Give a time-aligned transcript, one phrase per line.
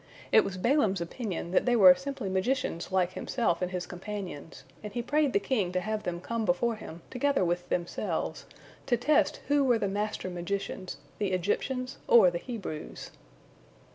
[0.31, 4.91] It was Balaam's opinion that they were simply magicians like himself and his companions, and
[4.91, 8.47] he prayed the king to have them come before him together with themselves,
[8.87, 13.11] to test who were the master magicians, the Egyptians or the Hebrews.